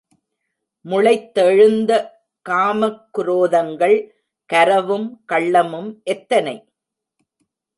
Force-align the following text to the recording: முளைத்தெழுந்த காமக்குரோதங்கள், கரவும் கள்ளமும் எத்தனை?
முளைத்தெழுந்த 0.85 1.91
காமக்குரோதங்கள், 2.49 3.95
கரவும் 4.49 5.07
கள்ளமும் 5.31 5.91
எத்தனை? 6.03 6.55